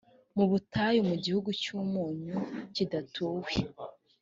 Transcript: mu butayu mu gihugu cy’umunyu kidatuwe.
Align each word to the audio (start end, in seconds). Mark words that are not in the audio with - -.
mu 0.35 0.45
butayu 0.51 0.99
mu 1.09 1.15
gihugu 1.23 1.49
cy’umunyu 1.61 2.35
kidatuwe. 2.75 3.51